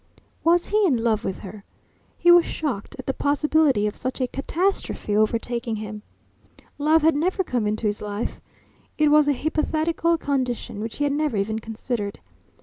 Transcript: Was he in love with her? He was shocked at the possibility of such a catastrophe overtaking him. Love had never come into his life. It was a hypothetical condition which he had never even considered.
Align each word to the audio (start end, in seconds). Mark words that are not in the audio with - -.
Was 0.43 0.65
he 0.69 0.83
in 0.87 0.97
love 1.03 1.23
with 1.23 1.41
her? 1.41 1.63
He 2.17 2.31
was 2.31 2.43
shocked 2.43 2.95
at 2.97 3.05
the 3.05 3.13
possibility 3.13 3.85
of 3.85 3.95
such 3.95 4.19
a 4.19 4.25
catastrophe 4.25 5.15
overtaking 5.15 5.75
him. 5.75 6.01
Love 6.79 7.03
had 7.03 7.13
never 7.15 7.43
come 7.43 7.67
into 7.67 7.85
his 7.85 8.01
life. 8.01 8.41
It 8.97 9.11
was 9.11 9.27
a 9.27 9.33
hypothetical 9.33 10.17
condition 10.17 10.79
which 10.79 10.97
he 10.97 11.03
had 11.03 11.13
never 11.13 11.37
even 11.37 11.59
considered. 11.59 12.19